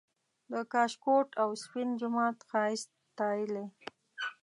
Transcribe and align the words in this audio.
د 0.51 0.53
کاشکوټ 0.73 1.27
او 1.41 1.49
سپین 1.63 1.89
جومات 1.99 2.37
ښایست 2.49 2.89
ستایلی 3.07 3.65